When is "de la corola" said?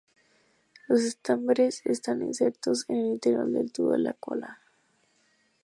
3.91-4.59